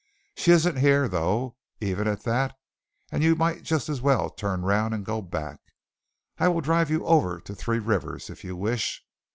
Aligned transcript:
She 0.35 0.49
isn't 0.49 0.79
here, 0.79 1.07
though, 1.07 1.57
even 1.79 2.07
at 2.07 2.23
that, 2.23 2.55
and 3.11 3.21
you 3.23 3.35
might 3.35 3.61
just 3.61 3.87
as 3.87 4.01
well 4.01 4.31
turn 4.31 4.63
round 4.63 4.95
and 4.95 5.05
go 5.05 5.21
back. 5.21 5.59
I 6.39 6.47
will 6.47 6.61
drive 6.61 6.89
you 6.89 7.05
over 7.05 7.39
to 7.41 7.53
Three 7.53 7.77
Rivers, 7.77 8.27
if 8.27 8.43
you 8.43 8.55
wish. 8.55 9.05